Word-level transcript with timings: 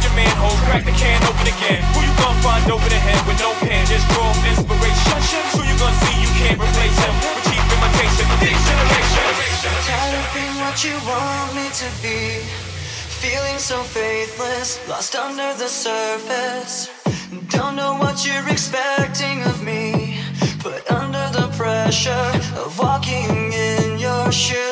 Grab 0.00 0.16
your 0.16 0.24
man, 0.24 0.32
crack 0.64 0.84
the 0.86 0.92
can 0.92 1.20
open 1.28 1.44
again. 1.44 1.84
Who 1.92 2.00
you 2.00 2.14
gonna 2.16 2.40
find 2.40 2.64
over 2.72 2.88
the 2.88 2.96
head 2.96 3.20
with 3.28 3.36
no 3.36 3.52
pen? 3.60 3.84
Just 3.84 4.08
draw 4.08 4.32
inspiration. 4.48 5.40
Who 5.52 5.60
you 5.60 5.76
gonna 5.76 5.92
see? 6.00 6.16
You 6.24 6.30
can't 6.40 6.56
replace 6.56 6.96
him. 7.04 7.14
With 7.20 7.44
cheap 7.44 7.60
imitation, 7.68 8.26
this 8.40 8.56
generation. 8.64 9.72
Tired 9.84 10.16
of 10.16 10.26
being 10.32 10.56
what 10.64 10.80
you 10.80 10.96
want 11.04 11.52
me 11.52 11.68
to 11.84 11.88
be. 12.00 12.40
Feeling 13.20 13.58
so 13.58 13.82
faithless, 13.82 14.80
lost 14.88 15.14
under 15.16 15.52
the 15.60 15.68
surface. 15.68 16.88
Don't 17.50 17.76
know 17.76 17.92
what 18.00 18.24
you're 18.24 18.48
expecting 18.48 19.42
of 19.42 19.62
me, 19.62 20.16
but 20.64 20.90
under 20.90 21.28
the 21.36 21.52
pressure 21.58 22.32
of 22.56 22.78
walking 22.78 23.52
in 23.52 23.98
your 23.98 24.32
shoes. 24.32 24.69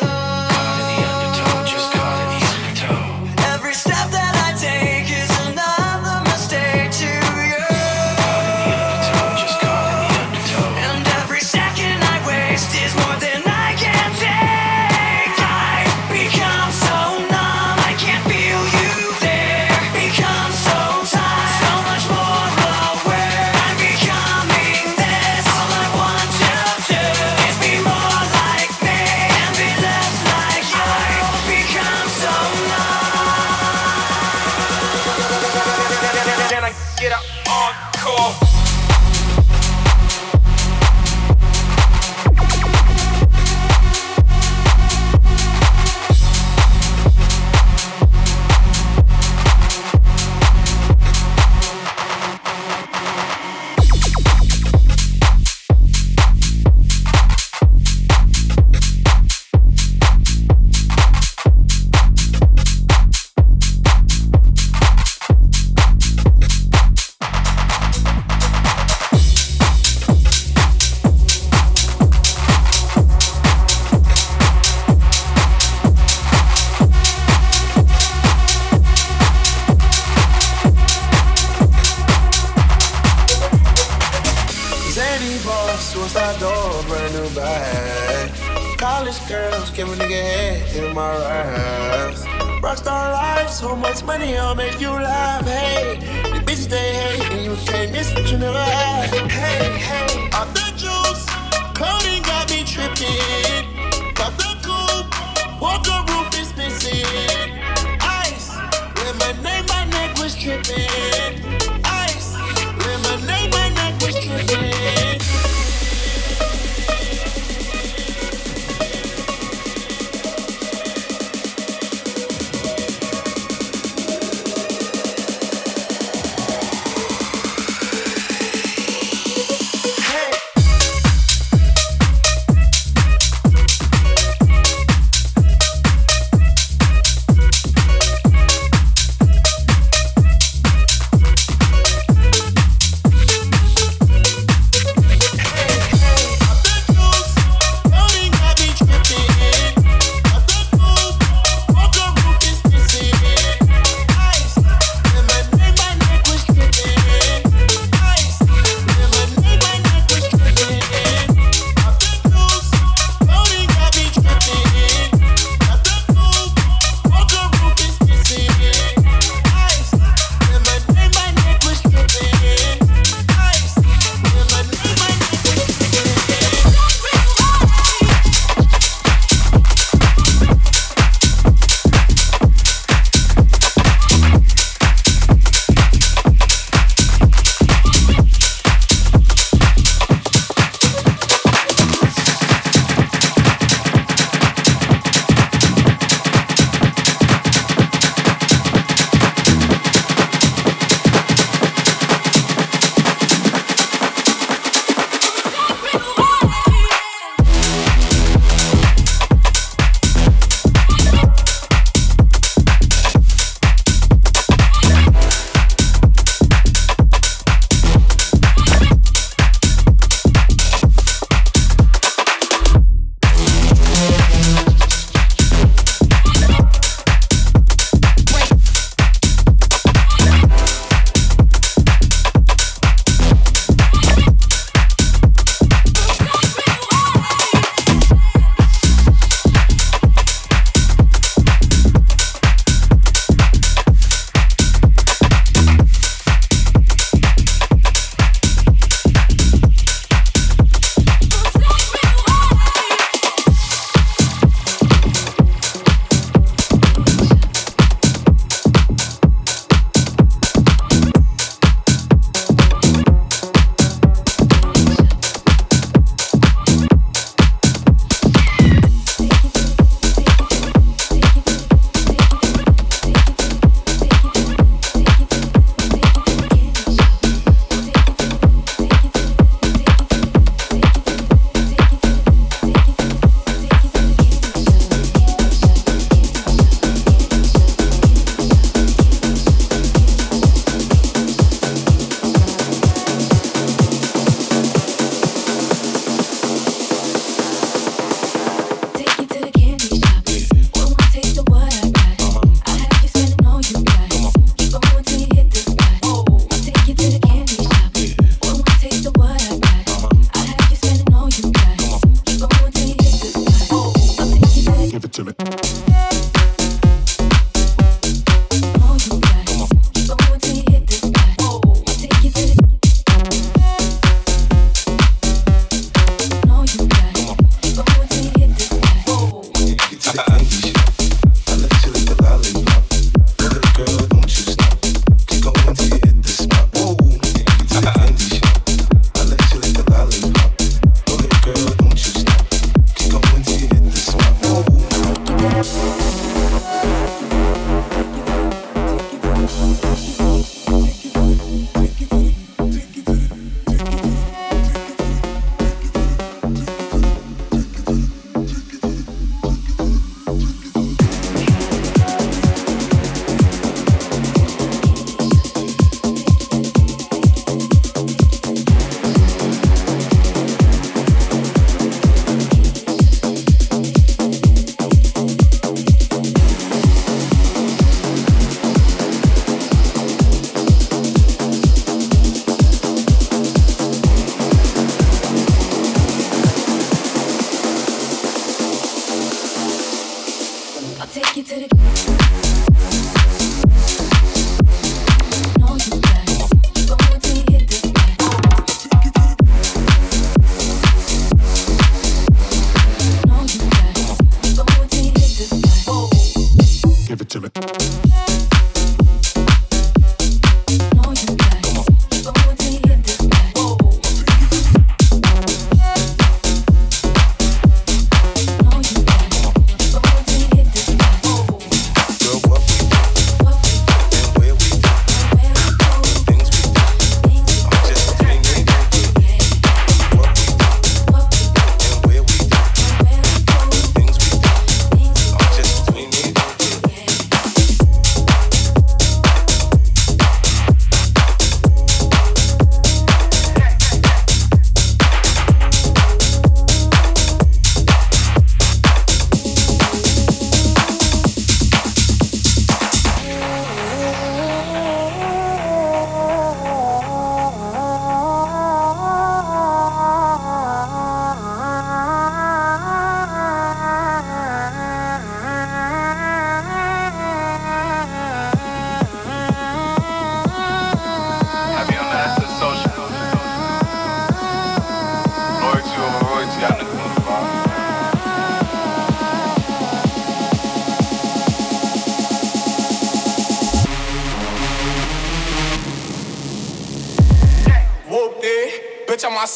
make 94.58 94.80
you 94.80 94.98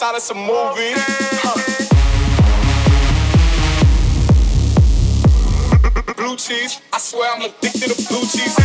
outside 0.02 0.16
of 0.16 0.22
some 0.22 0.38
movies. 0.38 0.96
Huh. 1.42 1.58
Blue 6.16 6.36
cheese, 6.36 6.80
I 6.92 6.98
swear 6.98 7.32
I'm 7.34 7.42
addicted 7.42 7.90
to 7.90 8.08
blue 8.08 8.22
cheese. 8.22 8.61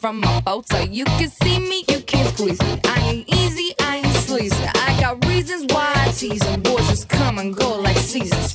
from 0.00 0.20
my 0.20 0.40
boat. 0.40 0.66
So 0.68 0.78
you 0.80 1.04
can 1.04 1.28
see 1.28 1.60
me, 1.60 1.84
you 1.88 2.00
can't 2.00 2.34
squeeze 2.34 2.60
me. 2.62 2.80
I 2.84 3.00
ain't 3.10 3.28
easy, 3.34 3.74
I 3.80 3.98
ain't 3.98 4.16
sleazy. 4.16 4.64
I 4.74 4.98
got 4.98 5.24
reasons 5.26 5.66
why 5.72 5.92
I 5.94 6.10
tease 6.12 6.40
them. 6.40 6.62
Boys 6.62 6.88
just 6.88 7.08
come 7.08 7.38
and 7.38 7.54
go 7.54 7.78
like 7.80 7.98
seasons. 7.98 8.52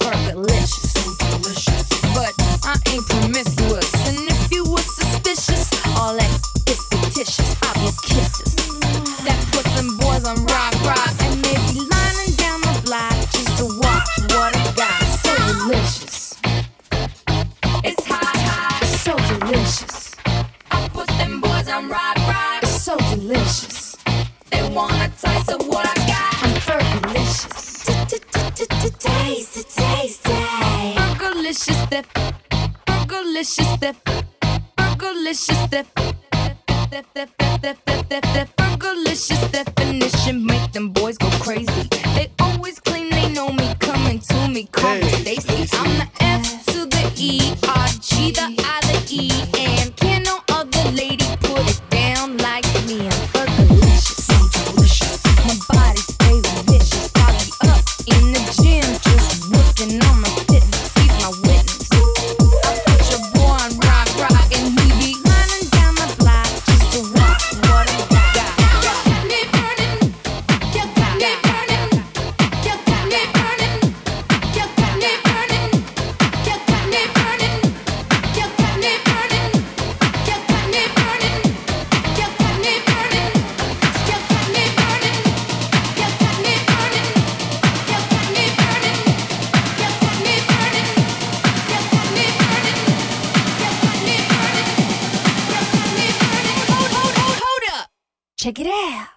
Check 98.45 98.59
it 98.59 98.67
out. 98.67 99.14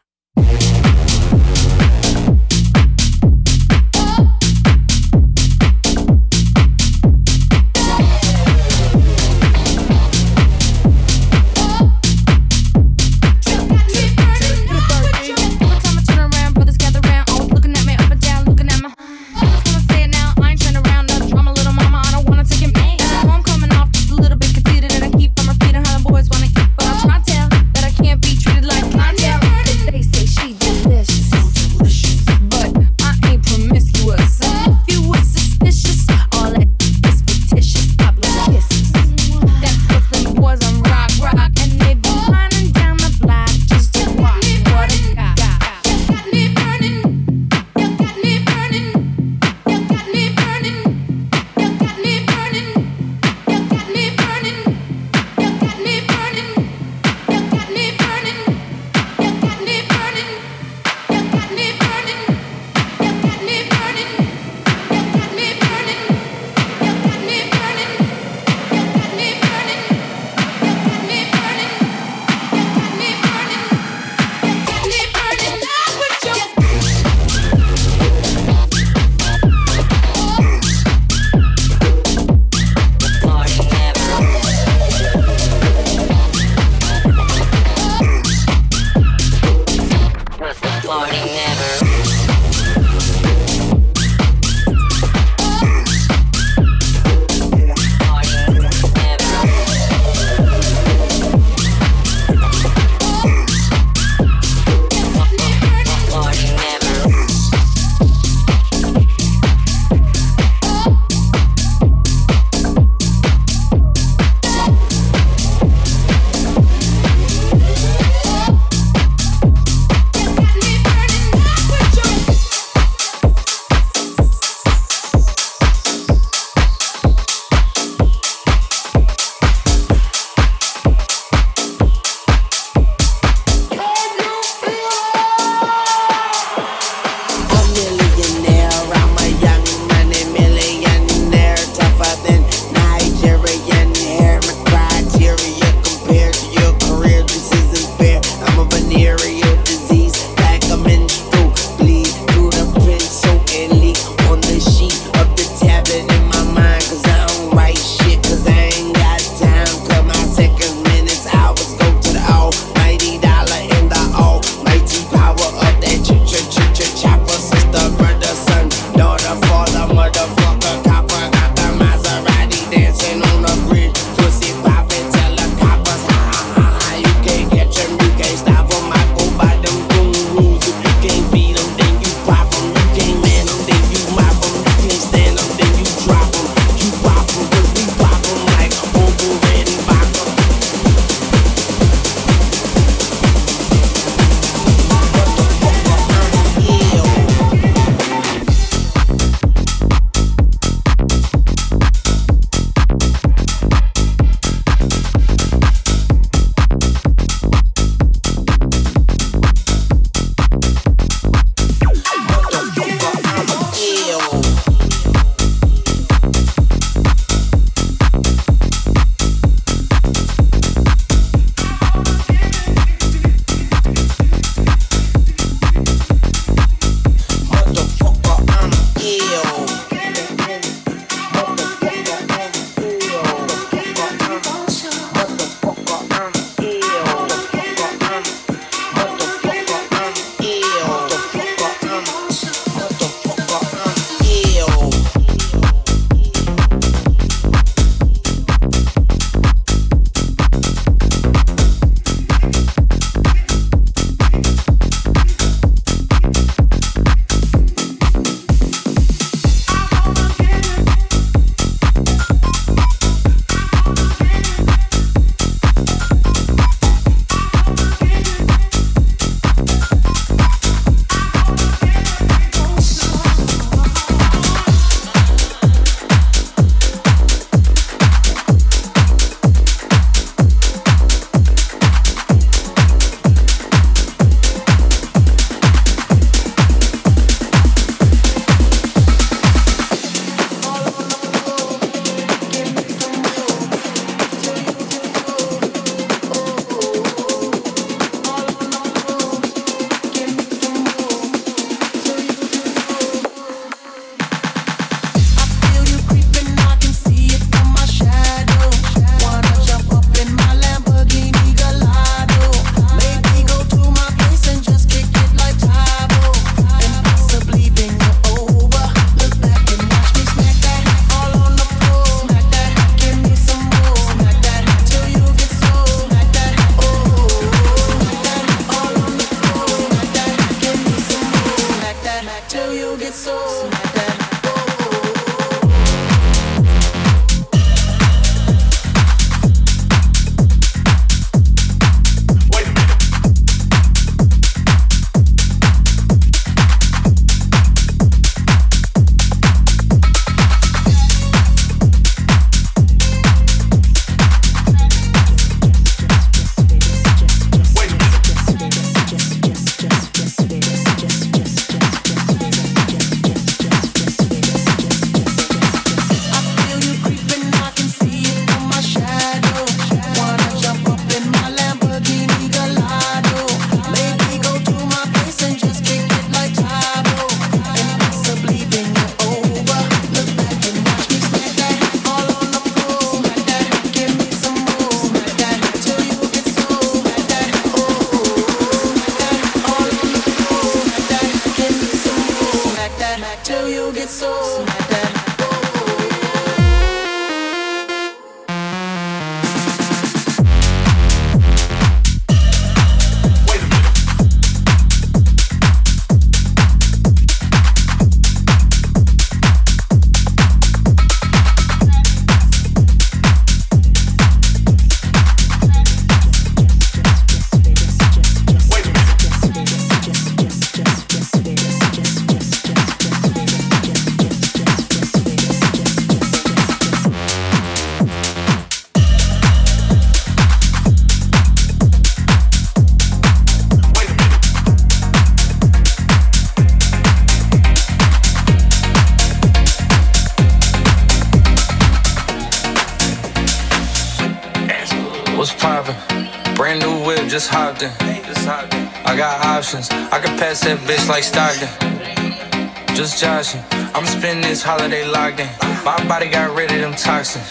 Holiday 454.68 455.00
locked 455.08 455.40
in. 455.40 455.48
My 455.80 455.96
body 456.04 456.28
got 456.28 456.52
rid 456.52 456.68
of 456.68 456.84
them 456.84 456.92
toxins. 456.92 457.48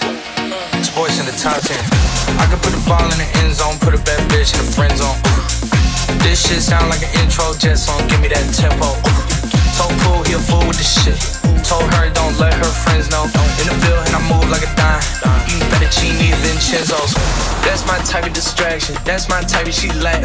Sports 0.86 1.18
in 1.18 1.26
the 1.26 1.34
top 1.34 1.58
10. 1.66 1.74
I 2.38 2.46
could 2.46 2.62
put 2.62 2.70
the 2.70 2.84
ball 2.86 3.10
in 3.10 3.18
the 3.18 3.26
end 3.42 3.58
zone, 3.58 3.74
put 3.82 3.98
a 3.98 4.02
bad 4.06 4.22
bitch 4.30 4.54
in 4.54 4.62
the 4.62 4.70
friend 4.70 4.94
zone. 4.94 5.18
This 6.22 6.46
shit 6.46 6.62
sound 6.62 6.94
like 6.94 7.02
an 7.02 7.10
intro 7.18 7.58
jet 7.58 7.82
song, 7.82 8.06
give 8.06 8.22
me 8.22 8.30
that 8.30 8.46
tempo. 8.54 8.94
Told 9.74 9.98
Pool 10.06 10.22
he 10.30 10.38
a 10.38 10.42
fool 10.46 10.62
with 10.70 10.78
the 10.78 10.86
shit. 10.86 11.18
Told 11.66 11.90
her 11.98 12.06
don't 12.14 12.38
let 12.38 12.54
her 12.54 12.70
friends 12.86 13.10
know. 13.10 13.26
In 13.26 13.66
the 13.66 13.74
building 13.82 14.14
I 14.14 14.22
move 14.30 14.46
like 14.54 14.62
a 14.62 14.70
dime. 14.78 15.02
Eating 15.50 15.66
fettuccine 15.74 16.38
Vincenzo's. 16.46 17.18
That's 17.66 17.82
my 17.90 17.98
type 18.06 18.30
of 18.30 18.34
distraction. 18.38 18.94
That's 19.10 19.26
my 19.26 19.42
type 19.42 19.66
of 19.66 19.74
she 19.74 19.90
like. 20.06 20.22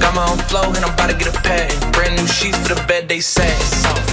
Got 0.00 0.16
my 0.16 0.24
own 0.24 0.40
flow 0.48 0.72
and 0.72 0.80
I'm 0.80 0.96
about 0.96 1.12
to 1.12 1.16
get 1.20 1.28
a 1.28 1.36
patent. 1.44 1.84
Brand 1.92 2.16
new 2.16 2.24
sheets 2.24 2.56
for 2.64 2.72
the 2.72 2.80
bed, 2.88 3.12
they 3.12 3.20
satin. 3.20 4.05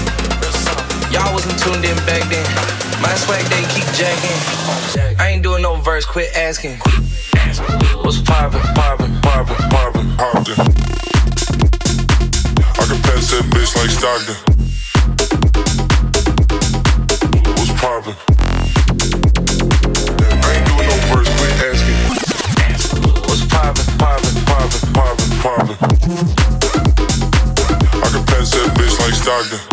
Y'all 1.14 1.32
wasn't 1.32 1.60
tuned 1.60 1.86
in 1.86 1.96
back 2.10 2.28
then. 2.28 2.44
My 3.00 3.14
swag, 3.14 3.46
they 3.46 3.62
keep 3.70 3.86
jacking. 3.94 4.40
I 5.20 5.30
ain't 5.30 5.44
doing 5.44 5.62
no 5.62 5.76
verse, 5.76 6.06
quit 6.06 6.36
asking. 6.36 6.80
What's 8.02 8.20
poppin', 8.22 8.62
poppin', 8.74 9.22
poppin', 9.22 9.56
poppin', 9.70 10.18
poppin'? 10.18 10.58
I 12.74 12.84
can 12.90 13.00
pass 13.06 13.30
that 13.30 13.46
bitch 13.54 13.76
like 13.78 13.92
Stockton. 13.94 14.38
What's 17.62 17.74
poppin'? 17.78 18.18
I 20.42 20.50
ain't 20.58 20.66
doing 20.66 20.88
no 20.90 20.98
verse, 21.14 21.30
quit 21.38 21.54
asking. 21.70 22.00
What's 23.30 23.46
poppin', 23.54 23.86
poppin', 24.02 24.34
poppin', 24.50 24.82
poppin'? 24.98 25.30
poppin'. 25.46 25.78
I 28.02 28.08
can 28.10 28.24
pass 28.26 28.50
that 28.50 28.68
bitch 28.74 28.96
like 29.00 29.14
Stockton. 29.14 29.73